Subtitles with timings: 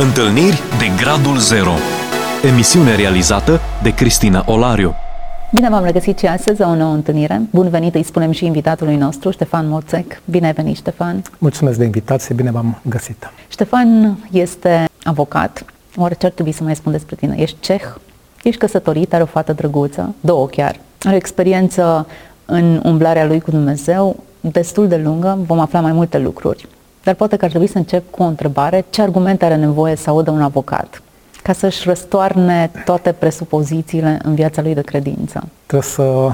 [0.00, 1.72] Întâlniri de Gradul Zero
[2.50, 4.94] Emisiune realizată de Cristina Olariu
[5.52, 7.42] Bine v-am regăsit și astăzi la o nouă întâlnire.
[7.50, 10.20] Bun venit, îi spunem și invitatului nostru, Ștefan Moțec.
[10.24, 11.22] Bine ai venit, Ștefan!
[11.38, 13.30] Mulțumesc de invitație, bine v-am găsit!
[13.48, 15.64] Ștefan este avocat.
[15.96, 17.34] Oare ce ar trebui să mai spun despre tine?
[17.38, 17.82] Ești ceh,
[18.42, 20.80] ești căsătorit, are o fată drăguță, două chiar.
[21.02, 22.06] Are o experiență
[22.44, 26.66] în umblarea lui cu Dumnezeu destul de lungă, vom afla mai multe lucruri.
[27.08, 28.84] Dar poate că ar trebui să încep cu o întrebare.
[28.90, 31.02] Ce argumente are nevoie să audă un avocat
[31.42, 35.48] ca să-și răstoarne toate presupozițiile în viața lui de credință?
[35.66, 36.30] Trebuie să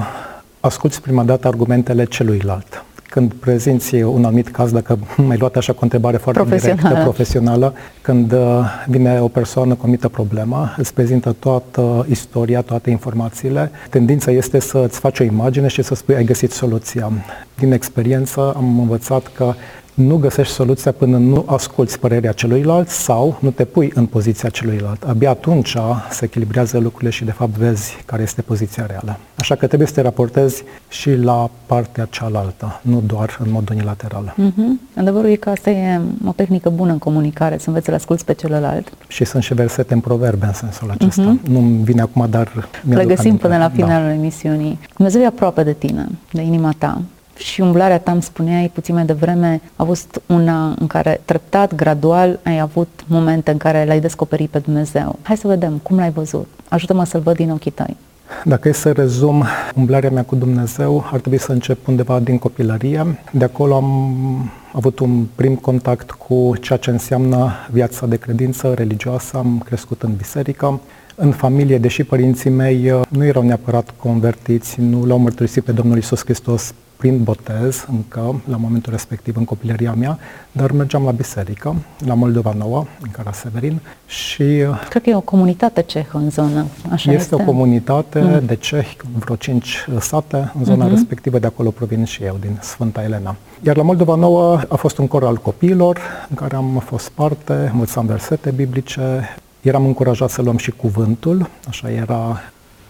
[0.59, 2.85] asculți prima dată argumentele celuilalt.
[3.09, 6.81] Când prezinți un anumit caz, dacă mai luat așa cu o întrebare foarte Profesională.
[6.81, 8.39] directă, profesională, când uh,
[8.87, 14.59] vine o persoană cu o anumită problemă, îți prezintă toată istoria, toate informațiile, tendința este
[14.59, 17.11] să îți faci o imagine și să spui ai găsit soluția.
[17.59, 19.53] Din experiență am învățat că
[19.95, 25.03] nu găsești soluția până nu asculți părerea celuilalt sau nu te pui în poziția celuilalt.
[25.03, 25.77] Abia atunci
[26.09, 29.17] se echilibrează lucrurile și de fapt vezi care este poziția reală.
[29.35, 34.35] Așa că trebuie să te raportezi și la partea cealaltă, nu doar în mod unilateral.
[34.37, 34.97] Mm-hmm.
[34.97, 38.33] Adevărul e că asta e o tehnică bună în comunicare, să înveți să-l asculți pe
[38.33, 38.93] celălalt.
[39.07, 41.37] Și sunt și versete în proverbe în sensul acesta.
[41.37, 41.49] Mm-hmm.
[41.49, 44.13] Nu-mi vine acum, dar Le găsim până la finalul da.
[44.13, 44.79] emisiunii.
[44.95, 47.01] Dumnezeu e aproape de tine, de inima ta
[47.37, 52.39] și umblarea ta, îmi spuneai puțin mai devreme, a fost una în care treptat, gradual,
[52.43, 55.19] ai avut momente în care l-ai descoperit pe Dumnezeu.
[55.21, 56.47] Hai să vedem, cum l-ai văzut?
[56.69, 57.97] Ajută-mă să-l văd din ochii tăi.
[58.43, 63.19] Dacă e să rezum umblarea mea cu Dumnezeu, ar trebui să încep undeva din copilărie.
[63.31, 69.37] De acolo am avut un prim contact cu ceea ce înseamnă viața de credință religioasă.
[69.37, 70.79] Am crescut în biserică.
[71.15, 75.97] În familie, deși părinții mei uh, nu erau neapărat convertiți, nu l-au mărturisit pe Domnul
[75.97, 80.19] Isus Hristos prin botez încă, la momentul respectiv, în copilăria mea,
[80.51, 84.41] dar mergeam la biserică, la Moldova Nouă, în Cara Severin și...
[84.41, 87.23] Uh, Cred că e o comunitate cehă în zonă, așa este?
[87.23, 88.45] Este o comunitate mm.
[88.45, 90.89] de cehi, vreo cinci sate în zona mm-hmm.
[90.89, 93.35] respectivă, de acolo provin și eu, din Sfânta Elena.
[93.63, 97.69] Iar la Moldova Nouă a fost un cor al copiilor, în care am fost parte,
[97.73, 102.41] învățam versete biblice, eram încurajat să luăm și cuvântul, așa era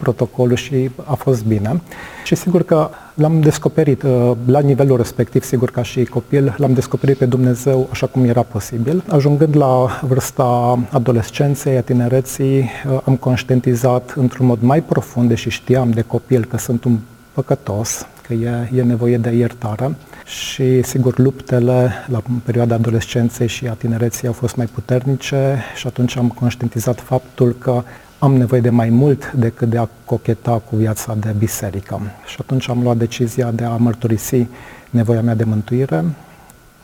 [0.05, 1.81] protocolul și a fost bine.
[2.25, 7.17] Și sigur că l-am descoperit uh, la nivelul respectiv, sigur ca și copil, l-am descoperit
[7.17, 9.03] pe Dumnezeu așa cum era posibil.
[9.07, 15.89] Ajungând la vârsta adolescenței, a tinereții, uh, am conștientizat într-un mod mai profund, deși știam
[15.91, 16.97] de copil că sunt un
[17.33, 19.95] păcătos, că e, e nevoie de iertare
[20.25, 26.17] și sigur luptele la perioada adolescenței și a tinereții au fost mai puternice și atunci
[26.17, 27.83] am conștientizat faptul că
[28.19, 32.01] am nevoie de mai mult decât de a cocheta cu viața de biserică.
[32.25, 34.47] Și atunci am luat decizia de a mărturisi
[34.89, 36.03] nevoia mea de mântuire.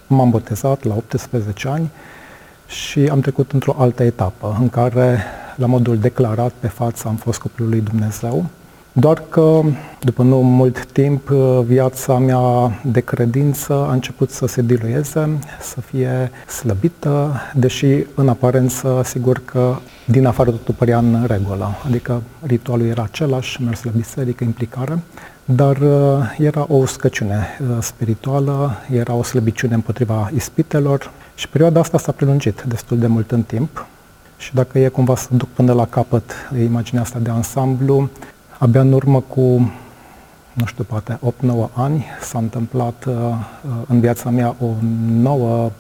[0.07, 1.89] M-am botezat la 18 ani
[2.67, 5.23] și am trecut într-o altă etapă în care,
[5.55, 8.45] la modul declarat pe față, am fost copilul lui Dumnezeu
[8.94, 9.62] doar că,
[10.00, 11.29] după nu mult timp,
[11.66, 19.02] viața mea de credință a început să se dilueze, să fie slăbită, deși în aparență,
[19.03, 19.75] sigur că
[20.06, 21.75] din afară totul părea în regulă.
[21.85, 25.00] Adică ritualul era același, mers la biserică, implicare,
[25.46, 31.97] dar uh, era o uscăciune uh, spirituală, era o slăbiciune împotriva ispitelor și perioada asta
[31.97, 33.85] s-a prelungit destul de mult în timp.
[34.38, 36.31] Și dacă e cumva să duc până la capăt
[36.63, 38.09] imaginea asta de ansamblu,
[38.61, 39.41] Abia în urmă cu,
[40.53, 43.13] nu știu, poate 8-9 ani s-a întâmplat uh,
[43.88, 44.67] în viața mea o
[45.07, 45.72] nouă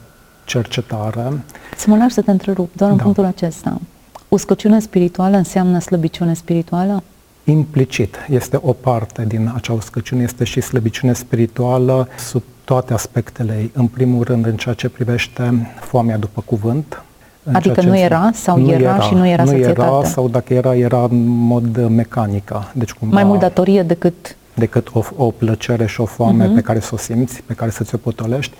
[0.45, 1.43] cercetare.
[1.77, 3.03] Să mă lași să te întrerup, doar în da.
[3.03, 3.81] punctul acesta.
[4.27, 7.03] Uscăciune spirituală înseamnă slăbiciune spirituală?
[7.43, 8.15] Implicit.
[8.29, 13.71] Este o parte din acea uscăciune, este și slăbiciune spirituală sub toate aspectele ei.
[13.73, 17.03] În primul rând, în ceea ce privește foamea după cuvânt,
[17.51, 19.81] Adică nu era sau nu era, era și nu era Nu societate?
[19.81, 22.71] era sau dacă era, era în mod mecanică.
[22.73, 24.35] Deci cumva, Mai mult datorie decât...
[24.53, 26.55] Decât o, o plăcere și o foame uh-huh.
[26.55, 28.53] pe care să o simți, pe care să ți-o potolești.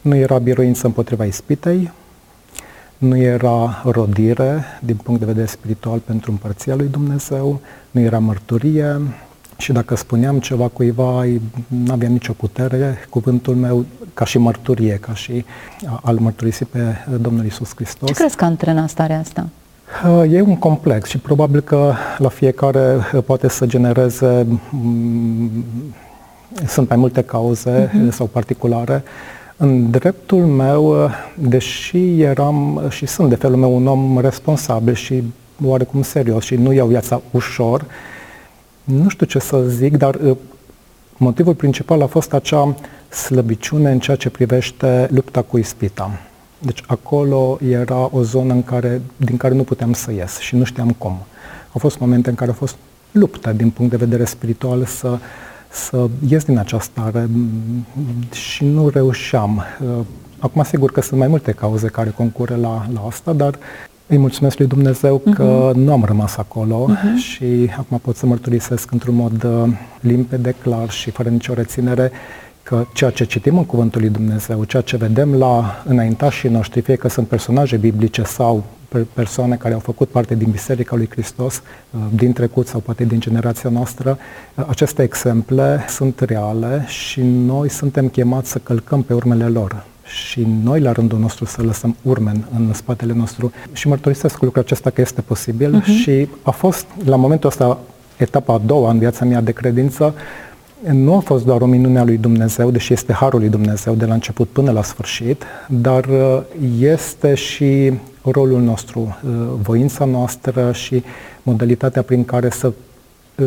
[0.00, 1.90] Nu era biruință împotriva ispitei,
[2.98, 7.60] nu era rodire din punct de vedere spiritual pentru împărția lui Dumnezeu,
[7.90, 9.00] nu era mărturie,
[9.58, 11.24] și dacă spuneam ceva cuiva,
[11.66, 13.84] nu aveam nicio putere, cuvântul meu
[14.14, 15.44] ca și mărturie, ca și
[16.02, 16.78] al mărturisi pe
[17.20, 18.08] Domnul Isus Hristos.
[18.08, 19.48] Ce crezi că antrena starea asta?
[20.30, 22.96] E un complex și probabil că la fiecare
[23.26, 24.46] poate să genereze,
[26.66, 28.10] sunt mai multe cauze uh-huh.
[28.10, 29.02] sau particulare.
[29.56, 35.22] În dreptul meu, deși eram și sunt de felul meu un om responsabil și
[35.64, 37.84] oarecum serios și nu iau viața ușor,
[38.88, 40.36] nu știu ce să zic, dar uh,
[41.16, 42.74] motivul principal a fost acea
[43.08, 46.20] slăbiciune în ceea ce privește lupta cu ispita.
[46.58, 50.64] Deci acolo era o zonă în care, din care nu puteam să ies și nu
[50.64, 51.18] știam cum.
[51.72, 52.76] Au fost momente în care a fost
[53.12, 55.18] luptă din punct de vedere spiritual să,
[55.68, 57.28] să ies din această stare
[58.32, 59.64] și nu reușeam.
[60.38, 63.58] Acum, sigur că sunt mai multe cauze care concură la, la asta, dar
[64.08, 65.76] îi mulțumesc lui Dumnezeu că uh-huh.
[65.76, 67.22] nu am rămas acolo uh-huh.
[67.22, 72.10] și acum pot să mărturisesc într-un mod uh, limpede, clar și fără nicio reținere
[72.62, 76.96] că ceea ce citim în Cuvântul lui Dumnezeu, ceea ce vedem la înaintașii noștri, fie
[76.96, 78.64] că sunt personaje biblice sau
[79.12, 83.20] persoane care au făcut parte din Biserica lui Hristos, uh, din trecut sau poate din
[83.20, 84.18] generația noastră,
[84.54, 90.46] uh, aceste exemple sunt reale și noi suntem chemați să călcăm pe urmele lor și
[90.62, 94.90] noi la rândul nostru să lăsăm urme în, în spatele nostru și mărturisesc lucrul acesta
[94.90, 96.00] că este posibil uh-huh.
[96.00, 97.78] și a fost la momentul ăsta
[98.16, 100.14] etapa a doua în viața mea de credință
[100.92, 104.04] nu a fost doar o minune a lui Dumnezeu, deși este harul lui Dumnezeu de
[104.04, 106.40] la început până la sfârșit, dar uh,
[106.80, 109.30] este și rolul nostru, uh,
[109.62, 111.02] voința noastră și
[111.42, 112.72] modalitatea prin care să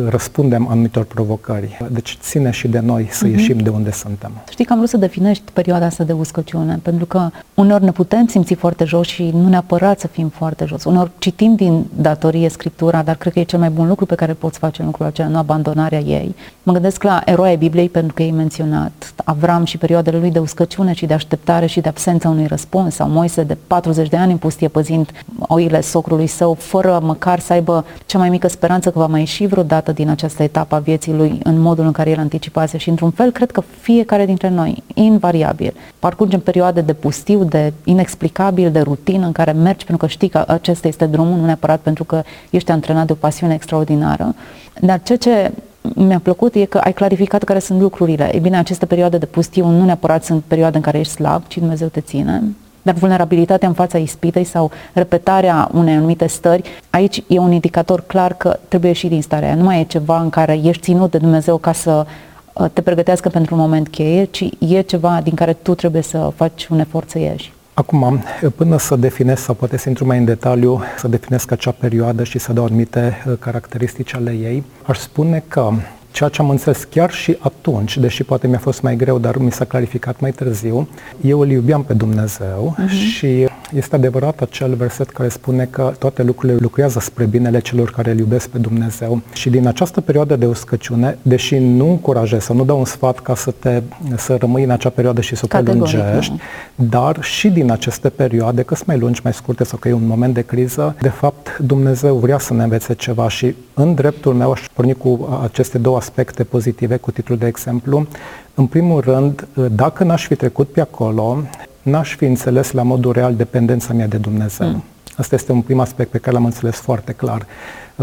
[0.08, 1.78] răspundem anumitor provocări.
[1.90, 3.30] Deci ține și de noi să uh-huh.
[3.30, 4.32] ieșim de unde suntem.
[4.50, 8.26] Știi că am vrut să definești perioada asta de uscăciune, pentru că uneori ne putem
[8.26, 10.84] simți foarte jos și nu neapărat să fim foarte jos.
[10.84, 14.32] Uneori citim din datorie Scriptura, dar cred că e cel mai bun lucru pe care
[14.32, 16.34] poți face în lucrul acela, nu abandonarea ei.
[16.62, 20.92] Mă gândesc la eroia Bibliei pentru că ei menționat Avram și perioadele lui de uscăciune
[20.92, 24.38] și de așteptare și de absența unui răspuns, sau Moise de 40 de ani în
[24.38, 29.06] pustie păzind oile socrului său, fără măcar să aibă cea mai mică speranță că va
[29.06, 32.18] mai ieși vreodată dată din această etapă a vieții lui în modul în care el
[32.18, 37.72] anticipase și într-un fel cred că fiecare dintre noi, invariabil, parcurgem perioade de pustiu, de
[37.84, 41.80] inexplicabil, de rutină în care mergi pentru că știi că acesta este drumul, nu neapărat
[41.80, 44.34] pentru că ești antrenat de o pasiune extraordinară.
[44.80, 45.52] Dar ceea ce
[45.94, 48.34] mi-a plăcut e că ai clarificat care sunt lucrurile.
[48.34, 51.58] E bine, aceste perioade de pustiu nu neapărat sunt perioade în care ești slab, ci
[51.58, 52.42] Dumnezeu te ține.
[52.82, 58.34] Dar vulnerabilitatea în fața ispitei sau repetarea unei anumite stări, aici e un indicator clar
[58.34, 59.56] că trebuie ieși din starea aia.
[59.56, 62.06] Nu mai e ceva în care ești ținut de Dumnezeu ca să
[62.52, 66.32] uh, te pregătească pentru un moment cheie, ci e ceva din care tu trebuie să
[66.36, 67.52] faci un efort să ieși.
[67.74, 68.22] Acum,
[68.56, 72.38] până să definesc, sau poate să intru mai în detaliu, să definesc acea perioadă și
[72.38, 75.70] să dau anumite uh, caracteristici ale ei, aș spune că
[76.12, 79.52] ceea ce am înțeles chiar și atunci, deși poate mi-a fost mai greu, dar mi
[79.52, 80.88] s-a clarificat mai târziu,
[81.20, 82.88] eu îl iubeam pe Dumnezeu uh-huh.
[82.88, 88.10] și este adevărat acel verset care spune că toate lucrurile lucrează spre binele celor care
[88.10, 89.20] îl iubesc pe Dumnezeu.
[89.32, 93.34] Și din această perioadă de uscăciune, deși nu încurajez sau nu dau un sfat ca
[93.34, 93.82] să te
[94.16, 96.32] să rămâi în acea perioadă și să o prelungești,
[96.74, 100.06] dar și din aceste perioade, că sunt mai lungi, mai scurte sau că e un
[100.06, 104.50] moment de criză, de fapt Dumnezeu vrea să ne învețe ceva și în dreptul meu
[104.50, 108.06] aș porni cu aceste două aspecte pozitive cu titlul de exemplu.
[108.54, 111.42] În primul rând, dacă n-aș fi trecut pe acolo,
[111.82, 114.68] n-aș fi înțeles la modul real dependența mea de Dumnezeu.
[114.68, 114.84] Mm.
[115.16, 117.46] Asta este un prim aspect pe care l-am înțeles foarte clar.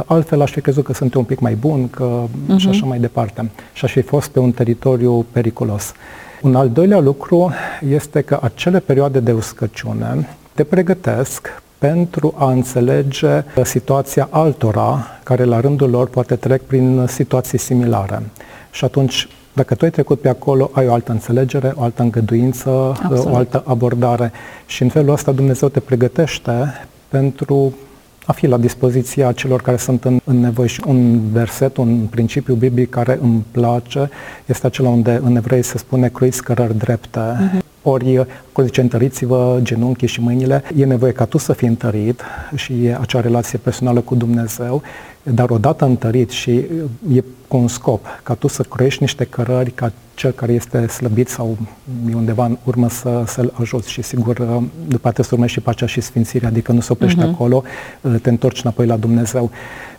[0.06, 2.58] Altfel aș fi crezut că sunt un pic mai bun că uh-huh.
[2.58, 3.50] și așa mai departe.
[3.74, 5.94] Și aș fi fost pe un teritoriu periculos.
[6.42, 7.52] Un al doilea lucru
[7.90, 15.60] este că acele perioade de uscăciune te pregătesc pentru a înțelege situația altora care la
[15.60, 18.22] rândul lor poate trec prin situații similare.
[18.72, 19.28] Și atunci,
[19.60, 22.70] dacă tu ai trecut pe acolo, ai o altă înțelegere, o altă îngăduință,
[23.04, 23.34] Absolut.
[23.34, 24.32] o altă abordare
[24.66, 26.52] și în felul ăsta Dumnezeu te pregătește
[27.08, 27.74] pentru
[28.26, 30.68] a fi la dispoziția celor care sunt în, în nevoie.
[30.68, 34.10] Și un verset, un principiu biblic care îmi place,
[34.46, 37.20] este acela unde în evrei se spune cruiți cărări drepte.
[37.20, 37.69] Uh-huh.
[37.82, 40.64] Ori, acolo zice, întăriți-vă genunchii și mâinile.
[40.76, 42.22] E nevoie ca tu să fii întărit
[42.56, 44.82] și e acea relație personală cu Dumnezeu,
[45.24, 46.52] dar odată întărit și
[47.14, 51.30] e cu un scop, ca tu să crești niște cărări, ca cel care este slăbit
[51.30, 51.58] sau
[52.10, 55.86] e undeva în urmă să, să-l ajuți și sigur după aceea să urmești și pacea
[55.86, 57.34] și sfințirea, adică nu se oprește uh-huh.
[57.34, 57.64] acolo,
[58.22, 59.52] te întorci înapoi la Dumnezeu.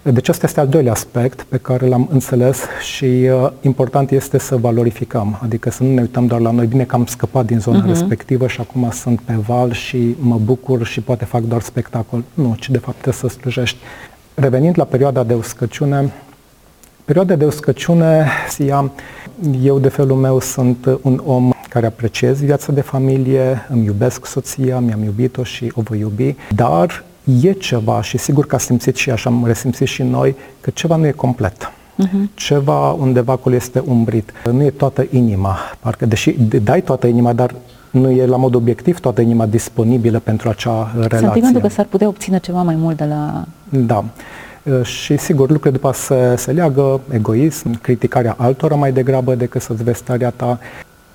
[0.03, 2.61] Deci asta este al doilea aspect pe care l-am înțeles
[2.93, 6.85] și uh, important este să valorificăm, adică să nu ne uităm doar la noi, bine
[6.85, 7.89] că am scăpat din zona uh-huh.
[7.89, 12.25] respectivă și acum sunt pe val și mă bucur și poate fac doar spectacol.
[12.35, 13.79] Nu, ci de fapt trebuie să slujești.
[14.35, 16.13] Revenind la perioada de uscăciune,
[17.05, 18.91] perioada de uscăciune, Sia,
[19.63, 24.79] eu de felul meu sunt un om care apreciez viața de familie, îmi iubesc soția,
[24.79, 27.05] mi-am iubit-o și o voi iubi, dar
[27.43, 30.97] e ceva și sigur că a simțit și așa am resimțit și noi că ceva
[30.97, 31.73] nu e complet.
[31.73, 32.35] Uh-huh.
[32.35, 34.33] Ceva undeva acolo este umbrit.
[34.53, 37.55] Nu e toată inima, parcă deși dai toată inima, dar
[37.91, 41.19] nu e la mod obiectiv toată inima disponibilă pentru acea relație.
[41.19, 43.45] Sentimentul că s-ar putea obține ceva mai mult de la...
[43.69, 44.05] Da.
[44.83, 49.99] Și sigur, lucrurile după se, se leagă egoism, criticarea altora mai degrabă decât să-ți vezi
[49.99, 50.59] starea ta.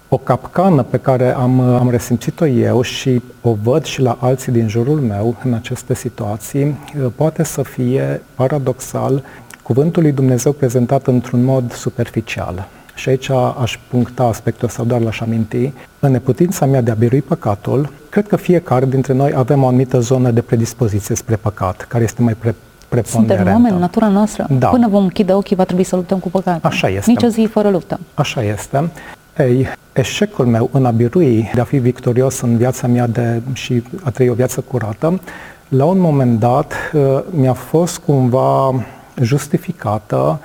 [0.09, 4.67] o capcană pe care am, am resimțit-o eu și o văd și la alții din
[4.67, 6.79] jurul meu în aceste situații,
[7.15, 9.23] poate să fie paradoxal
[9.61, 12.67] cuvântul lui Dumnezeu prezentat într-un mod superficial.
[12.95, 13.29] Și aici
[13.61, 15.73] aș puncta aspectul sau doar l-aș aminti.
[15.99, 19.99] În neputința mea de a birui păcatul, cred că fiecare dintre noi avem o anumită
[19.99, 22.55] zonă de predispoziție spre păcat, care este mai pre-
[23.01, 23.43] preponderentă.
[23.43, 24.47] Suntem oameni, natura noastră.
[24.49, 24.67] Da.
[24.67, 26.69] Până vom închide ochii, va trebui să luptăm cu păcatul.
[26.69, 27.11] Așa este.
[27.11, 27.99] Nici o zi fără luptă.
[28.13, 28.89] Așa este.
[29.37, 33.83] Ei, eșecul meu în a birui, de a fi victorios în viața mea de, și
[34.03, 35.19] a trăi o viață curată,
[35.67, 38.83] la un moment dat uh, mi-a fost cumva
[39.21, 40.39] justificată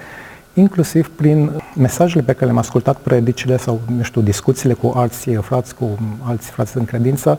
[0.54, 5.75] inclusiv prin mesajele pe care le-am ascultat, predicile sau, nu știu, discuțiile cu alții frați,
[5.75, 7.38] cu alți frați în credință,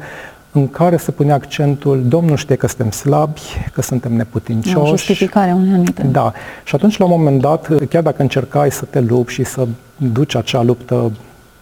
[0.51, 3.41] în care se punea accentul, Domnul știe că suntem slabi,
[3.74, 4.77] că suntem neputincioși.
[4.77, 6.03] O justificare unei anumite.
[6.03, 6.34] Da.
[6.63, 9.67] Și atunci, la un moment dat, chiar dacă încercai să te lupți și să
[9.98, 11.12] duci acea luptă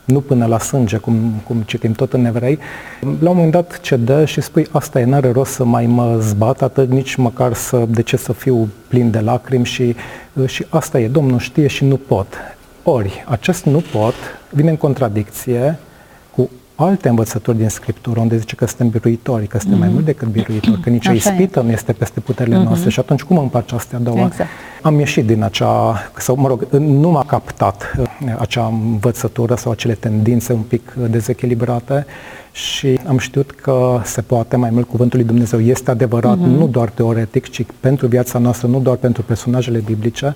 [0.04, 2.60] nu până la sânge, cum, cum citim tot în evrei,
[3.02, 6.62] la un moment dat cedă și spui, asta e, n-are rost să mai mă zbat
[6.62, 9.96] atât, nici măcar să, de ce să fiu plin de lacrimi și,
[10.46, 12.28] și asta e, Domnul știe și nu pot.
[12.84, 14.14] Ori, acest nu pot
[14.50, 15.89] vine în contradicție cu
[16.84, 19.80] alte învățături din Scriptură, unde zice că suntem biruitori, că suntem mm-hmm.
[19.80, 19.96] mai mhm.
[19.96, 21.64] mult decât biruitori, că nicio Așa ispită e.
[21.64, 22.64] nu este peste puterile mm-hmm.
[22.64, 22.90] noastre.
[22.90, 24.20] Și atunci cum împaci astea două?
[24.20, 24.50] Exact.
[24.82, 29.94] Am ieșit din acea, sau mă rog, nu m-a captat uh, acea învățătură sau acele
[29.94, 32.06] tendințe un pic uh, dezechilibrate
[32.52, 35.62] și am știut că se poate mai mult cuvântul lui Dumnezeu.
[35.62, 36.58] Este adevărat, mm-hmm.
[36.58, 40.36] nu doar teoretic, ci pentru viața noastră, nu doar pentru personajele biblice.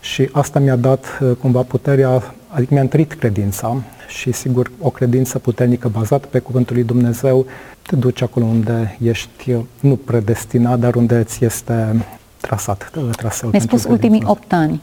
[0.00, 3.76] Și asta mi-a dat uh, cumva puterea, adică mi-a întărit credința
[4.08, 7.46] și sigur o credință puternică bazată pe cuvântul lui Dumnezeu
[7.82, 12.04] te duce acolo unde ești nu predestinat, dar unde ți este
[12.40, 13.50] trasat traseul.
[13.50, 14.80] Mi-ai spus ultimii opt ani.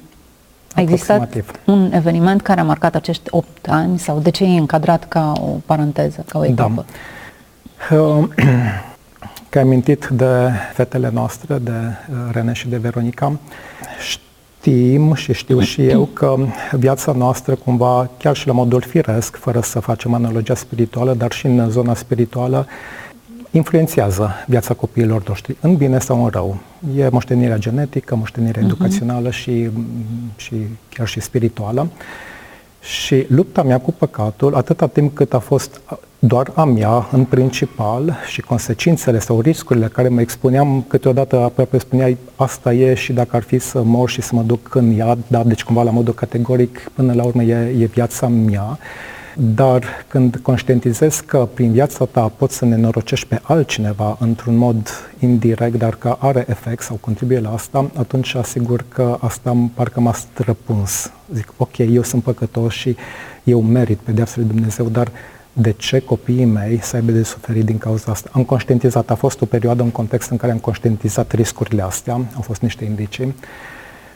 [0.75, 1.35] A existat
[1.65, 5.57] un eveniment care a marcat acești opt ani sau de ce e încadrat ca o
[5.65, 6.85] paranteză, ca o etapă?
[7.89, 8.27] Da.
[9.49, 13.39] Că ai amintit de fetele noastre, de uh, Rene și de Veronica,
[14.61, 16.35] știm și știu și eu că
[16.71, 21.45] viața noastră cumva, chiar și la modul firesc, fără să facem analogia spirituală, dar și
[21.45, 22.67] în zona spirituală,
[23.51, 26.57] influențează viața copiilor noștri, în bine sau în rău.
[26.97, 28.65] E moștenirea genetică, moștenirea uh-huh.
[28.65, 29.69] educațională și,
[30.35, 30.53] și
[30.89, 31.87] chiar și spirituală.
[32.81, 35.81] Și lupta mea cu păcatul, atâta timp cât a fost
[36.19, 42.17] doar a mea, în principal, și consecințele sau riscurile care mă expuneam, câteodată aproape spuneai,
[42.35, 45.43] asta e și dacă ar fi să mor și să mă duc în iad, da,
[45.43, 48.77] deci cumva la modul categoric, până la urmă e, e viața mea.
[49.35, 54.89] Dar când conștientizezi că prin viața ta poți să ne norocești pe altcineva într-un mod
[55.19, 60.13] indirect, dar că are efect sau contribuie la asta, atunci asigur că asta parcă m-a
[60.13, 61.11] străpuns.
[61.33, 62.95] Zic, ok, eu sunt păcătos și
[63.43, 65.11] eu merit pedeapsa lui Dumnezeu, dar
[65.53, 68.29] de ce copiii mei să aibă de suferit din cauza asta.
[68.33, 72.41] Am conștientizat, a fost o perioadă, un context în care am conștientizat riscurile astea, au
[72.41, 73.35] fost niște indicii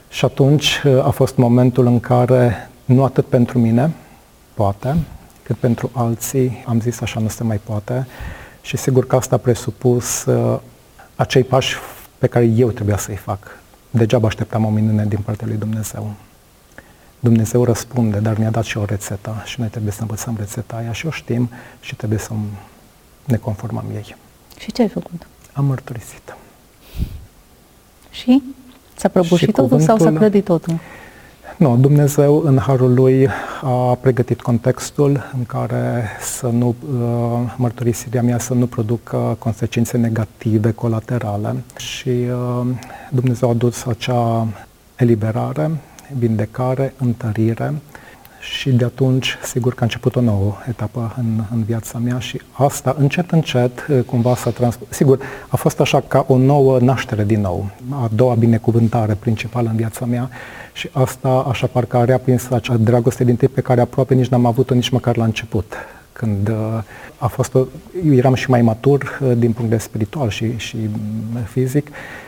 [0.09, 3.91] și atunci a fost momentul în care, nu atât pentru mine,
[4.55, 4.97] poate,
[5.43, 8.07] cât pentru alții, am zis așa nu se mai poate
[8.61, 10.59] și sigur că asta a presupus uh,
[11.15, 11.75] acei pași
[12.17, 13.59] pe care eu trebuia să-i fac.
[13.89, 16.13] Degeaba așteptam o minune din partea lui Dumnezeu.
[17.19, 20.91] Dumnezeu răspunde, dar ne-a dat și o rețetă și noi trebuie să învățăm rețeta aia
[20.91, 22.31] și o știm și trebuie să
[23.23, 24.15] ne conformăm ei.
[24.59, 25.27] Și ce ai făcut?
[25.53, 26.35] Am mărturisit.
[28.11, 28.43] Și?
[28.95, 29.97] S-a prăbușit totul cuvântul...
[29.97, 30.79] sau s-a clădit totul?
[31.57, 33.27] Nu, Dumnezeu în harul lui
[33.61, 40.71] a pregătit contextul în care să nu uh, mărturisirea mea să nu producă consecințe negative
[40.71, 42.65] colaterale și uh,
[43.11, 44.47] Dumnezeu a dus acea
[44.95, 45.71] eliberare,
[46.17, 47.73] vindecare, întărire
[48.45, 52.41] și de atunci, sigur că a început o nouă etapă în, în viața mea și
[52.51, 54.79] asta, încet, încet, cumva s-a trans...
[54.89, 59.75] Sigur, a fost așa ca o nouă naștere din nou, a doua binecuvântare principală în
[59.75, 60.29] viața mea
[60.73, 64.45] și asta așa parcă a reaprins acea dragoste din tip pe care aproape nici n-am
[64.45, 65.73] avut-o nici măcar la început
[66.17, 66.83] când uh,
[67.17, 67.65] a fost o,
[68.05, 71.87] eu eram și mai matur uh, din punct de spiritual și, și mm, fizic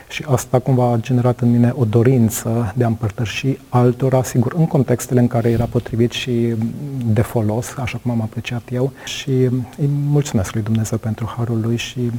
[0.10, 4.68] și asta cumva a generat în mine o dorință de a împărtăși altora, sigur, în
[4.68, 9.32] contextele în care era potrivit și mm, de folos, așa cum am apreciat eu și
[9.32, 12.12] mm, îi mulțumesc lui Dumnezeu pentru harul lui și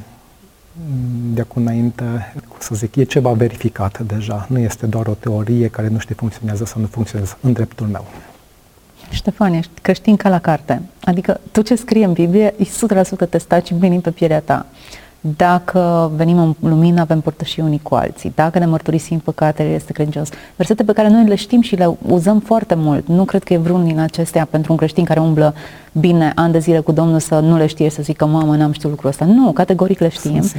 [1.34, 4.46] de acum înainte, cum să zic, e ceva verificat deja.
[4.48, 8.04] Nu este doar o teorie care nu știe funcționează sau nu funcționează în dreptul meu.
[9.10, 10.82] Ștefan, ești creștin ca la carte.
[11.04, 12.64] Adică tot ce scrie în Biblie e
[13.24, 14.66] 100% testat și venim pe pielea ta.
[15.20, 18.32] dacă venim în lumină, avem părtășii unii cu alții.
[18.34, 20.28] Dacă ne mărturisim păcatele, este credincios.
[20.56, 23.06] Versete pe care noi le știm și le uzăm foarte mult.
[23.08, 25.54] Nu cred că e vreun din acestea pentru un creștin care umblă
[25.92, 28.90] bine ani de zile cu Domnul să nu le știe, să zică, mamă, n-am știut
[28.90, 29.24] lucrul ăsta.
[29.24, 30.50] Nu, categoric le știm.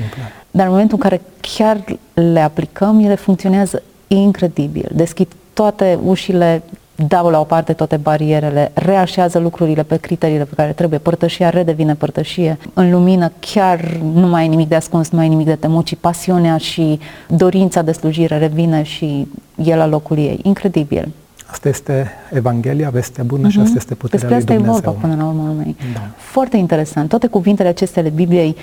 [0.51, 4.89] Dar în momentul în care chiar le aplicăm, ele funcționează incredibil.
[4.93, 6.63] Deschid toate ușile
[7.07, 11.95] dau la o parte toate barierele, reașează lucrurile pe criteriile pe care trebuie, părtășia redevine
[11.95, 15.55] părtășie, în lumină chiar nu mai e nimic de ascuns, nu mai e nimic de
[15.55, 20.39] temut, ci pasiunea și dorința de slujire revine și e la locul ei.
[20.43, 21.11] Incredibil.
[21.51, 23.51] Asta este Evanghelia, vestea bună uh-huh.
[23.51, 24.81] și asta este puterea Despre asta lui Dumnezeu.
[24.81, 25.75] e vorba până la urmă mei.
[25.93, 26.01] Da.
[26.15, 27.09] Foarte interesant.
[27.09, 28.55] Toate cuvintele acestea ale Bibliei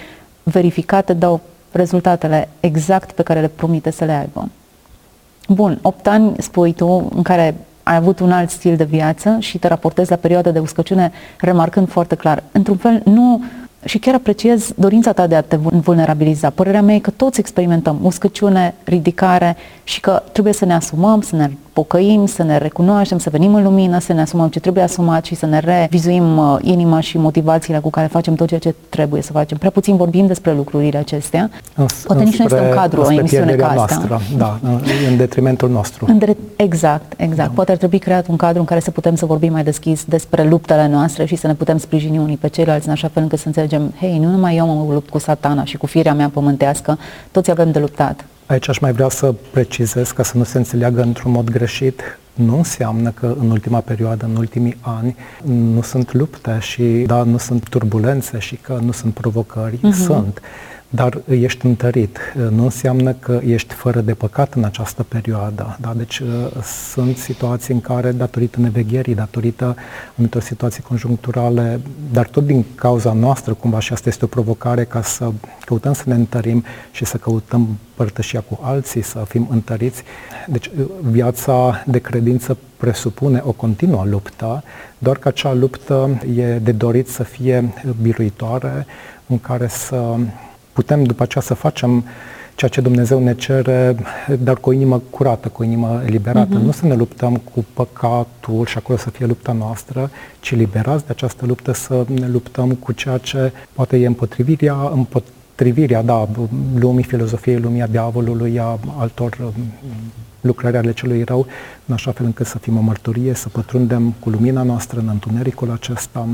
[0.42, 1.40] verificate dau
[1.72, 4.48] rezultatele exact pe care le promite să le aibă.
[5.48, 7.54] Bun, 8 ani, spui tu, în care
[7.88, 11.88] ai avut un alt stil de viață și te raportezi la perioada de uscăciune remarcând
[11.88, 12.42] foarte clar.
[12.52, 13.42] Într-un fel, nu
[13.86, 16.50] și chiar apreciez dorința ta de a te vulnerabiliza.
[16.50, 21.36] Părerea mea e că toți experimentăm uscăciune, ridicare și că trebuie să ne asumăm, să
[21.36, 25.24] ne pocăim, să ne recunoaștem, să venim în lumină, să ne asumăm ce trebuie asumat
[25.24, 29.22] și să ne revizuim uh, inima și motivațiile cu care facem tot ceea ce trebuie
[29.22, 29.58] să facem.
[29.58, 31.50] Prea puțin vorbim despre lucrurile acestea.
[31.74, 34.04] În, Poate nici nu este un cadru, o emisiune ca asta.
[34.08, 34.58] Noastră, da,
[35.10, 36.04] în detrimentul nostru.
[36.08, 37.48] În de- exact, exact.
[37.48, 37.54] Da.
[37.54, 40.44] Poate ar trebui creat un cadru în care să putem să vorbim mai deschis despre
[40.48, 43.46] luptele noastre și să ne putem sprijini unii pe ceilalți în așa fel încât să
[43.46, 46.98] înțelegem, hei, nu numai eu mă lupt cu satana și cu firea mea pământească,
[47.30, 48.24] toți avem de luptat.
[48.46, 52.56] Aici aș mai vrea să precizez, ca să nu se înțeleagă într-un mod greșit, nu
[52.56, 57.68] înseamnă că în ultima perioadă, în ultimii ani, nu sunt lupte și da, nu sunt
[57.68, 59.76] turbulențe și că nu sunt provocări.
[59.76, 60.04] Uh-huh.
[60.04, 60.40] Sunt
[60.88, 62.18] dar ești întărit.
[62.50, 65.78] Nu înseamnă că ești fără de păcat în această perioadă.
[65.80, 65.92] Da?
[65.96, 66.28] Deci uh,
[66.92, 69.76] sunt situații în care, datorită nevegherii, datorită
[70.14, 71.80] anumitor situații conjuncturale,
[72.12, 75.30] dar tot din cauza noastră, cumva și asta este o provocare ca să
[75.64, 80.02] căutăm să ne întărim și să căutăm părtășia cu alții, să fim întăriți.
[80.46, 84.62] Deci uh, viața de credință presupune o continuă luptă,
[84.98, 88.86] doar că acea luptă e de dorit să fie biruitoare,
[89.26, 90.16] în care să
[90.76, 92.04] putem după aceea să facem
[92.54, 93.96] ceea ce Dumnezeu ne cere,
[94.38, 96.58] dar cu o inimă curată, cu o inimă eliberată.
[96.58, 96.62] Uh-huh.
[96.62, 100.10] Nu să ne luptăm cu păcatul și acolo să fie lupta noastră,
[100.40, 104.74] ci liberați de această luptă să ne luptăm cu ceea ce poate e împotrivirea,
[105.56, 106.28] împotrivirea, da,
[106.78, 109.52] lumii, filozofiei, lumii, diavolului, a altor um,
[110.40, 111.46] lucrări ale celui rău,
[111.86, 115.70] în așa fel încât să fim o mărturie, să pătrundem cu lumina noastră în întunericul
[115.70, 116.26] acesta,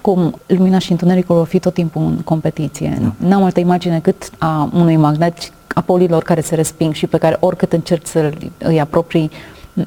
[0.00, 2.98] cum lumina și întunericul vor fi tot timpul în competiție.
[3.00, 3.28] Da.
[3.28, 7.36] N-am altă imagine cât a unui magnet, a polilor care se resping și pe care
[7.40, 9.30] oricât încerci să îi apropii,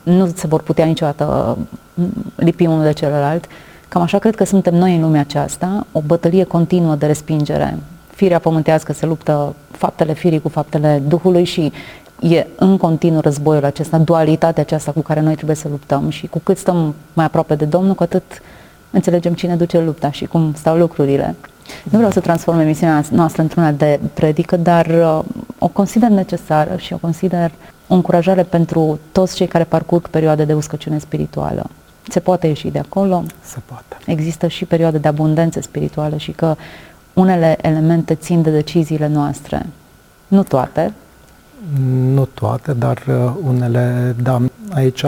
[0.03, 1.57] nu se vor putea niciodată
[2.35, 3.45] lipi unul de celălalt.
[3.87, 7.77] Cam așa cred că suntem noi în lumea aceasta, o bătălie continuă de respingere.
[8.17, 11.71] Firea pământească se luptă faptele firii cu faptele Duhului și
[12.19, 16.39] e în continuu războiul acesta, dualitatea aceasta cu care noi trebuie să luptăm și cu
[16.39, 18.23] cât stăm mai aproape de Domnul, cu atât
[18.91, 21.35] înțelegem cine duce lupta și cum stau lucrurile.
[21.83, 25.19] Nu vreau să transform emisiunea noastră într-una de predică, dar uh,
[25.59, 27.51] o consider necesară și o consider
[27.87, 31.69] o încurajare pentru toți cei care parcurg perioade de uscăciune spirituală.
[32.09, 33.23] Se poate ieși de acolo.
[33.41, 33.97] Se poate.
[34.05, 36.55] Există și perioade de abundență spirituală și că
[37.17, 39.65] unele elemente țin de deciziile noastre.
[40.27, 40.93] Nu toate.
[42.13, 44.41] Nu toate, dar uh, unele, da.
[44.73, 45.03] Aici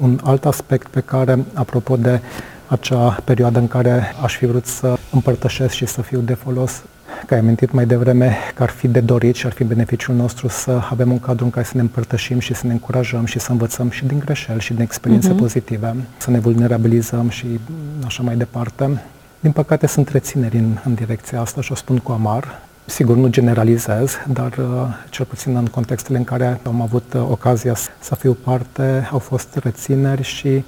[0.00, 2.20] un alt aspect pe care, apropo de
[2.66, 6.82] acea perioadă în care aș fi vrut să împărtășesc și să fiu de folos
[7.26, 10.48] că ai amintit mai devreme că ar fi de dorit și ar fi beneficiul nostru
[10.48, 13.50] să avem un cadru în care să ne împărtășim și să ne încurajăm și să
[13.50, 15.38] învățăm și din greșeli și din experiențe uh-huh.
[15.38, 17.46] pozitive, să ne vulnerabilizăm și
[18.06, 19.02] așa mai departe.
[19.46, 22.62] Din păcate sunt rețineri în, în direcția asta și o spun cu amar.
[22.84, 24.66] Sigur, nu generalizez, dar uh,
[25.10, 29.56] cel puțin în contextele în care am avut uh, ocazia să fiu parte, au fost
[29.62, 30.64] rețineri și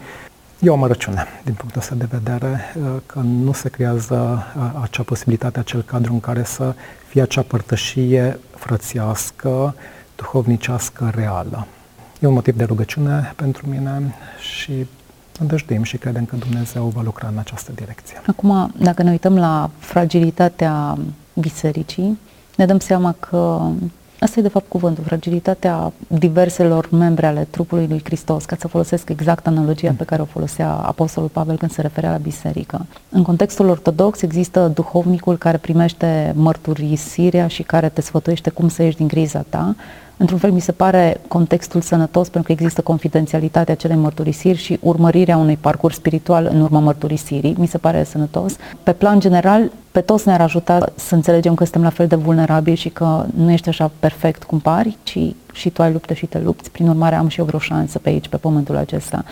[0.60, 5.02] E o amărăciune din punctul ăsta de vedere uh, că nu se creează uh, acea
[5.02, 6.74] posibilitate, acel cadru în care să
[7.08, 9.74] fie acea părtășie frățiască,
[10.16, 11.66] duhovnicească, reală.
[12.20, 14.86] E un motiv de rugăciune pentru mine și
[15.38, 18.20] îndăjduim și credem că Dumnezeu va lucra în această direcție.
[18.26, 20.98] Acum, dacă ne uităm la fragilitatea
[21.34, 22.18] bisericii,
[22.56, 23.60] ne dăm seama că
[24.20, 29.08] Asta e de fapt cuvântul, fragilitatea diverselor membre ale trupului lui Hristos, ca să folosesc
[29.08, 32.86] exact analogia pe care o folosea Apostolul Pavel când se referea la biserică.
[33.08, 38.96] În contextul ortodox există duhovnicul care primește mărturisirea și care te sfătuiește cum să ieși
[38.96, 39.74] din criza ta.
[40.20, 45.36] Într-un fel mi se pare contextul sănătos pentru că există confidențialitatea acelei mărturisiri și urmărirea
[45.36, 47.54] unui parcurs spiritual în urma mărturisirii.
[47.58, 48.56] Mi se pare sănătos.
[48.82, 52.76] Pe plan general, pe toți ne-ar ajuta să înțelegem că suntem la fel de vulnerabili
[52.76, 55.18] și că nu ești așa perfect cum pari, ci
[55.52, 56.70] și tu ai luptă și te lupți.
[56.70, 59.24] Prin urmare, am și eu vreo șansă pe aici, pe pământul acesta.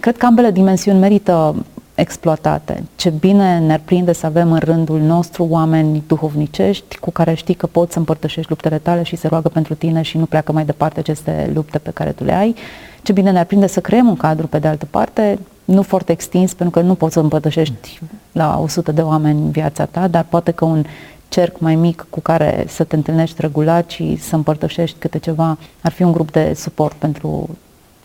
[0.00, 1.54] Cred că ambele dimensiuni merită
[1.94, 2.82] exploatate.
[2.96, 7.66] Ce bine ne-ar prinde să avem în rândul nostru oameni duhovnicești cu care știi că
[7.66, 11.00] poți să împărtășești luptele tale și se roagă pentru tine și nu pleacă mai departe
[11.00, 12.54] aceste lupte pe care tu le ai.
[13.02, 16.54] Ce bine ne-ar prinde să creăm un cadru pe de altă parte, nu foarte extins,
[16.54, 18.00] pentru că nu poți să împărtășești
[18.32, 20.84] la 100 de oameni viața ta, dar poate că un
[21.28, 25.92] cerc mai mic cu care să te întâlnești regulat și să împărtășești câte ceva ar
[25.92, 27.48] fi un grup de suport pentru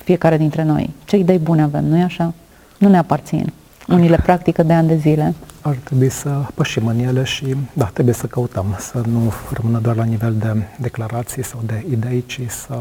[0.04, 0.89] fiecare dintre noi.
[1.06, 2.34] Ce idei bune avem, nu-i așa?
[2.78, 3.54] Nu ne aparțin.
[3.88, 5.36] Unii le practică de ani de zile.
[5.62, 9.95] Ar trebui să pășim în ele și, da, trebuie să căutăm, să nu rămână doar
[9.95, 12.78] la nivel de declarații sau de idei, ci să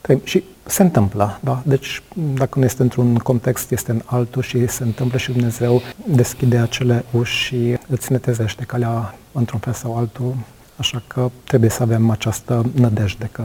[0.00, 0.20] trăim.
[0.24, 1.62] Și se întâmplă, da?
[1.64, 2.02] Deci,
[2.34, 7.04] dacă nu este într-un context, este în altul și se întâmplă și Dumnezeu deschide acele
[7.10, 10.36] uși și îți netezește calea într-un fel sau altul.
[10.76, 13.44] Așa că trebuie să avem această nădejde că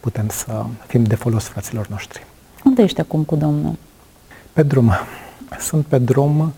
[0.00, 2.26] putem să fim de folos fraților noștri.
[2.64, 3.74] Unde ești acum cu Domnul?
[4.52, 4.92] Pe drum.
[5.60, 6.52] Sunt pe drum.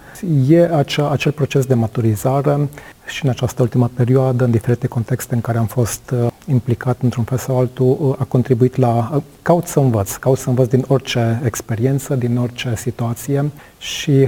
[0.49, 2.69] E acea, acel proces de maturizare
[3.07, 7.25] și în această ultimă perioadă, în diferite contexte în care am fost uh, implicat într-un
[7.25, 9.11] fel sau altul, uh, a contribuit la...
[9.15, 14.27] Uh, caut să învăț, caut să învăț din orice experiență, din orice situație și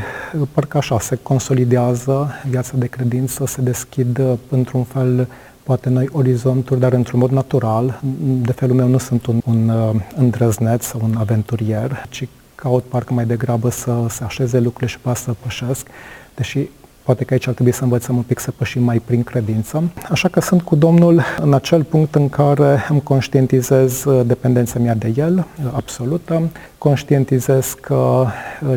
[0.52, 5.28] parcă așa se consolidează viața de credință, se deschid într-un fel
[5.62, 8.00] poate noi orizonturi, dar într-un mod natural.
[8.22, 12.28] De felul meu nu sunt un, un uh, îndrăzneț sau un aventurier, ci
[12.62, 15.86] caut parcă mai degrabă să se așeze lucrurile și pas să pășesc,
[16.34, 16.68] deși
[17.02, 19.90] poate că aici ar trebui să învățăm un pic să pășim mai prin credință.
[20.10, 24.94] Așa că sunt cu Domnul în acel punct în care îmi conștientizez uh, dependența mea
[24.94, 28.26] de El, uh, absolută, conștientizez că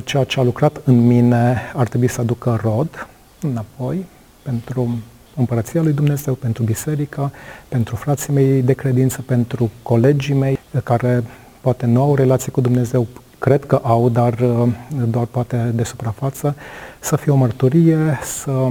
[0.03, 3.07] ceea ce a lucrat în mine ar trebui să aducă rod
[3.41, 4.05] înapoi
[4.41, 4.97] pentru
[5.35, 7.31] împărăția lui Dumnezeu, pentru biserică,
[7.67, 11.23] pentru frații mei de credință, pentru colegii mei care
[11.61, 13.07] poate nu au relație cu Dumnezeu,
[13.39, 14.67] cred că au, dar uh,
[15.09, 16.55] doar poate de suprafață,
[16.99, 18.67] să fie o mărturie, să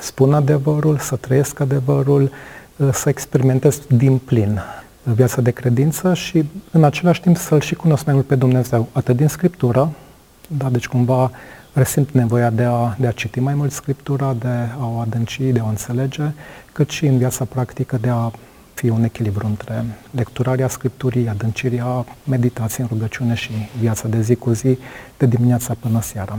[0.00, 2.30] spun adevărul, să trăiesc adevărul,
[2.76, 4.60] uh, să experimentez din plin
[5.02, 9.16] viața de credință și în același timp să-L și cunosc mai mult pe Dumnezeu, atât
[9.16, 9.92] din Scriptură,
[10.48, 11.30] da, deci cumva
[11.72, 15.60] resimt nevoia de a, de a citi mai mult Scriptura, de a o adânci, de
[15.60, 16.22] a o înțelege,
[16.72, 18.30] cât și în viața practică de a
[18.74, 24.52] fi un echilibru între lecturarea Scripturii, adâncirea meditației în rugăciune și viața de zi cu
[24.52, 24.78] zi,
[25.16, 26.38] de dimineața până seara.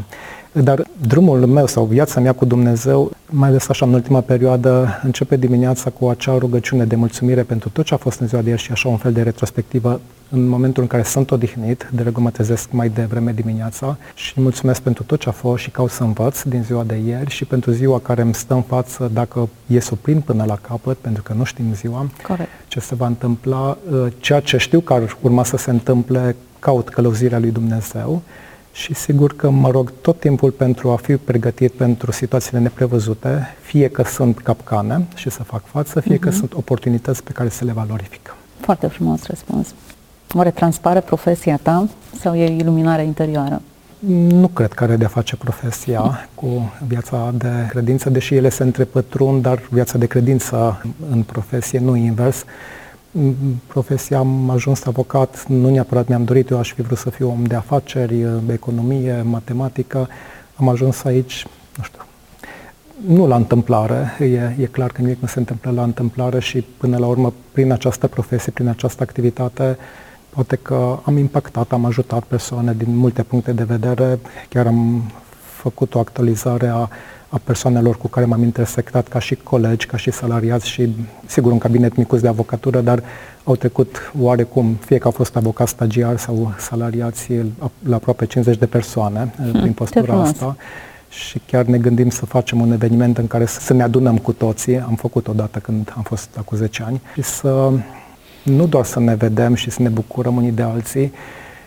[0.64, 5.38] Dar drumul meu sau viața mea cu Dumnezeu, mai ales așa în ultima perioadă, începe
[5.38, 8.62] dimineața cu acea rugăciune de mulțumire pentru tot ce a fost în ziua de ieri
[8.62, 12.30] și așa un fel de retrospectivă în momentul în care sunt odihnit, de regulă mă
[12.30, 16.42] trezesc mai devreme dimineața și mulțumesc pentru tot ce a fost și caut să învăț
[16.42, 19.92] din ziua de ieri și pentru ziua care îmi stă în față dacă e să
[19.94, 22.50] o până la capăt, pentru că nu știm ziua, Corect.
[22.68, 26.90] ce se va întâmpla, uh, ceea ce știu că ar urma să se întâmple, caut
[26.90, 28.22] călăuzirea lui Dumnezeu
[28.76, 33.88] și sigur că mă rog tot timpul pentru a fi pregătit pentru situațiile neprevăzute, fie
[33.88, 36.20] că sunt capcane și să fac față, fie uh-huh.
[36.20, 36.38] că mhm.
[36.38, 38.36] sunt oportunități pe care să le valorific.
[38.60, 39.74] Foarte frumos răspuns.
[40.34, 41.88] Oare transpare profesia ta
[42.20, 43.62] sau e iluminarea interioară?
[44.28, 49.42] Nu cred că are de-a face profesia cu viața de credință, deși ele se întrepătrund,
[49.42, 52.44] dar viața de credință în profesie, nu invers.
[53.68, 57.44] Profesia am ajuns avocat, nu neapărat mi-am dorit, eu aș fi vrut să fiu om
[57.44, 60.08] de afaceri, economie, matematică.
[60.56, 61.46] Am ajuns aici,
[61.78, 62.00] nu știu,
[63.08, 66.98] nu la întâmplare, e, e clar că nimic nu se întâmplă la întâmplare și până
[66.98, 69.78] la urmă, prin această profesie, prin această activitate,
[70.36, 75.96] Poate că am impactat, am ajutat persoane din multe puncte de vedere, chiar am făcut
[75.96, 76.90] o actualizare a,
[77.36, 80.90] a persoanelor cu care m-am intersectat ca și colegi, ca și salariați și,
[81.26, 83.04] sigur, un cabinet micuț de avocatură, dar
[83.44, 87.30] au trecut oarecum, fie că au fost avocați stagiari sau salariați
[87.88, 90.56] la aproape 50 de persoane hmm, prin postura asta.
[91.10, 94.80] Și chiar ne gândim să facem un eveniment în care să ne adunăm cu toții,
[94.80, 97.72] am făcut odată când am fost acum 10 ani, și să
[98.44, 101.12] nu doar să ne vedem și să ne bucurăm unii de alții,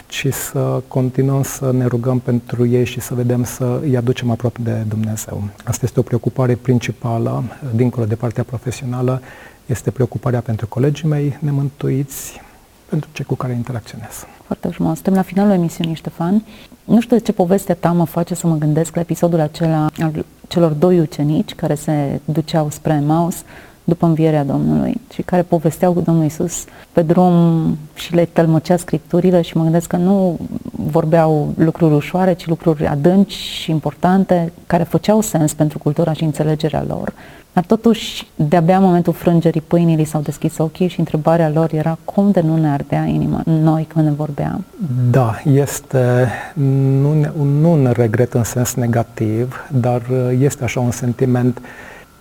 [0.09, 4.59] ci să continuăm să ne rugăm pentru ei și să vedem să îi aducem aproape
[4.63, 5.43] de Dumnezeu.
[5.65, 7.45] Asta este o preocupare principală,
[7.75, 9.23] dincolo de partea profesională,
[9.67, 12.41] este preocuparea pentru colegii mei nemântuiți,
[12.89, 14.27] pentru cei cu care interacționez.
[14.47, 14.95] Foarte frumos.
[14.95, 16.45] Suntem la finalul emisiunii, Ștefan.
[16.85, 20.25] Nu știu de ce povestea ta mă face să mă gândesc la episodul acela al
[20.49, 23.37] celor doi ucenici care se duceau spre Maus
[23.89, 29.41] după învierea Domnului și care povesteau cu Domnul Isus pe drum și le tălmăcea scripturile
[29.41, 30.39] și mă gândesc că nu
[30.71, 36.85] vorbeau lucruri ușoare, ci lucruri adânci și importante care făceau sens pentru cultura și înțelegerea
[36.89, 37.13] lor.
[37.53, 41.99] Dar totuși, de-abia în momentul frângerii pâinii li s-au deschis ochii și întrebarea lor era
[42.05, 44.65] cum de nu ne ardea inima noi când ne vorbeam.
[45.11, 46.29] Da, este
[47.01, 47.15] nu,
[47.61, 50.03] nu un regret în sens negativ, dar
[50.39, 51.61] este așa un sentiment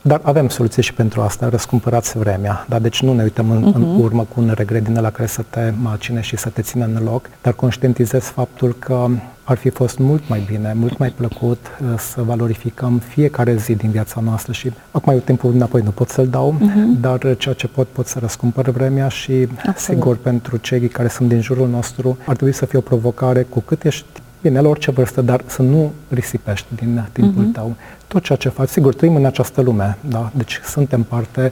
[0.02, 2.66] dar avem soluții și pentru asta, răscumpărați vremea.
[2.70, 2.80] Da?
[2.80, 3.76] Deci nu ne uităm în, uh-huh.
[3.76, 4.00] în mhm.
[4.00, 7.04] urmă cu un regret din la care să te macine și să te țină în
[7.04, 9.08] loc, dar conștientizez faptul că
[9.44, 13.90] ar fi fost mult mai bine, mult mai plăcut uh, să valorificăm fiecare zi din
[13.90, 17.02] viața noastră și acum eu timpul înapoi nu pot să-l dau, uh-huh.
[17.02, 19.78] dar uh, ceea ce pot, pot să răscumpăr vremea și Absolut.
[19.78, 23.60] sigur pentru cei care sunt din jurul nostru ar trebui să fie o provocare cu
[23.60, 24.06] cât ești
[24.42, 27.54] bine, la orice vârstă, dar să nu risipești din timpul uh-huh.
[27.54, 27.76] tău
[28.08, 28.70] tot ceea ce faci.
[28.70, 30.32] Sigur, trăim în această lume, da?
[30.36, 31.52] deci suntem parte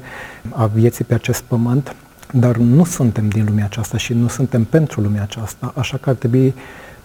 [0.50, 1.96] a vieții pe acest pământ,
[2.32, 6.16] dar nu suntem din lumea aceasta și nu suntem pentru lumea aceasta, așa că ar
[6.16, 6.54] trebui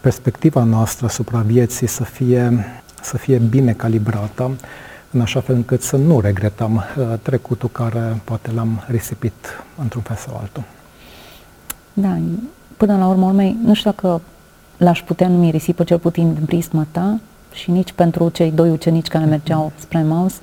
[0.01, 2.67] perspectiva noastră asupra vieții să fie,
[3.03, 4.51] să fie bine calibrată,
[5.11, 10.17] în așa fel încât să nu regretăm uh, trecutul care poate l-am risipit într-un fel
[10.17, 10.63] sau altul.
[11.93, 12.19] Da,
[12.77, 14.21] până la urmă, urmei, nu știu dacă
[14.81, 17.21] l-aș putea numi risipă, cel puțin din prisma ta,
[17.53, 20.35] și nici pentru cei doi ucenici care mergeau spre Maus,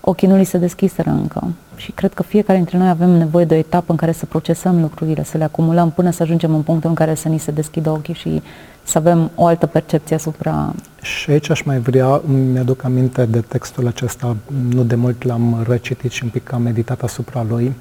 [0.00, 1.52] ochii nu li se deschiseră încă.
[1.76, 4.80] Și cred că fiecare dintre noi avem nevoie de o etapă în care să procesăm
[4.80, 7.90] lucrurile, să le acumulăm până să ajungem în punctul în care să ni se deschidă
[7.90, 8.42] ochii și
[8.82, 10.74] să avem o altă percepție asupra...
[11.02, 14.36] Și aici aș mai vrea, mi-aduc aminte de textul acesta,
[14.68, 17.74] nu de mult l-am recitit și un pic am meditat asupra lui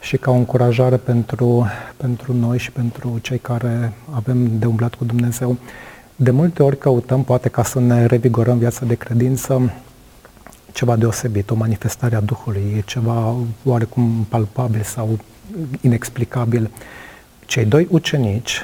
[0.00, 5.04] și ca o încurajare pentru, pentru noi și pentru cei care avem de umblat cu
[5.04, 5.56] Dumnezeu.
[6.16, 9.72] De multe ori căutăm, poate ca să ne revigorăm viața de credință,
[10.72, 13.34] ceva deosebit, o manifestare a Duhului, ceva
[13.64, 15.18] oarecum palpabil sau
[15.80, 16.70] inexplicabil.
[17.46, 18.62] Cei doi ucenici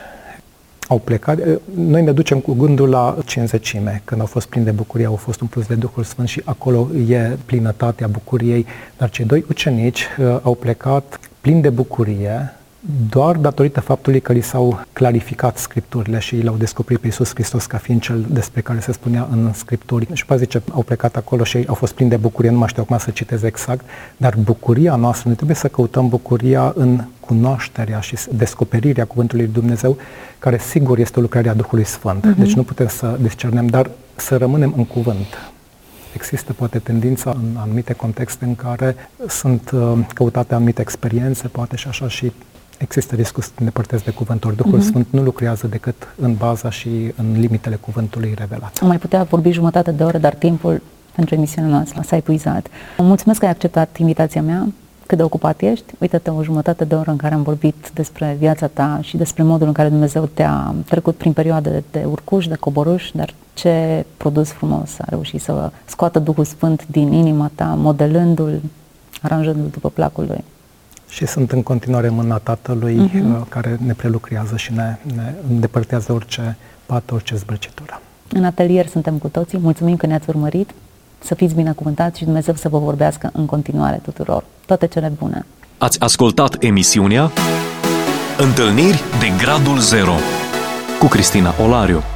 [0.89, 1.39] au plecat,
[1.75, 5.41] noi ne ducem cu gândul la cinzecime, când au fost plini de bucurie, au fost
[5.41, 8.67] un plus de Duhul Sfânt și acolo e plinătatea bucuriei,
[8.97, 12.55] dar cei doi ucenici uh, au plecat plini de bucurie,
[13.09, 17.79] doar datorită faptului că li s-au clarificat scripturile și l-au descoperit pe Iisus Hristos ca
[17.79, 20.09] fiind cel despre care se spunea în scripturi.
[20.13, 22.83] Și pe zice, au plecat acolo și au fost plini de bucurie, nu mai știu
[22.83, 23.85] acum să citez exact,
[24.17, 29.97] dar bucuria noastră, noi trebuie să căutăm bucuria în cunoașterea și descoperirea Cuvântului Lui Dumnezeu,
[30.39, 32.27] care sigur este o lucrare a Duhului Sfânt.
[32.27, 32.39] Uh-huh.
[32.39, 35.53] Deci nu putem să discernem, dar să rămânem în cuvânt.
[36.15, 38.97] Există poate tendința în anumite contexte în care
[39.29, 42.33] sunt uh, căutate anumite experiențe, poate și așa și
[42.79, 44.55] există riscul să te îndepărtezi de cuvântul.
[44.57, 44.85] Duhul uh-huh.
[44.85, 48.79] Sfânt nu lucrează decât în baza și în limitele cuvântului revelat.
[48.83, 50.81] Am mai putea vorbi jumătate de oră, dar timpul
[51.15, 52.67] pentru emisiunea noastră s-a epuizat.
[52.99, 54.69] Mulțumesc că ai acceptat invitația mea,
[55.07, 55.95] cât de ocupat ești.
[55.99, 59.67] Uite-te o jumătate de oră în care am vorbit despre viața ta și despre modul
[59.67, 64.91] în care Dumnezeu te-a trecut prin perioade de urcuș, de coborâș, dar ce produs frumos
[64.99, 68.61] a reușit să scoată Duhul Sfânt din inima ta, modelându-l,
[69.23, 70.45] aranjându-l după placul lui
[71.15, 73.49] și sunt în continuare mâna Tatălui uh-huh.
[73.49, 78.01] care ne prelucrează și ne, ne îndepărtează orice pată, orice zbârcitură.
[78.29, 79.59] În atelier suntem cu toții.
[79.59, 80.71] Mulțumim că ne-ați urmărit.
[81.19, 84.45] Să fiți binecuvântați și Dumnezeu să vă vorbească în continuare tuturor.
[84.67, 85.47] Toate cele bune!
[85.79, 87.31] Ați ascultat emisiunea
[88.39, 90.15] Întâlniri de Gradul Zero
[90.99, 92.14] cu Cristina Olariu.